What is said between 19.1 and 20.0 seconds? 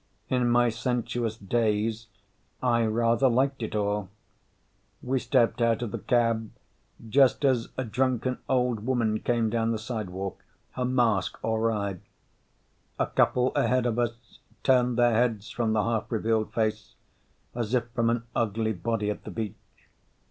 at the beach.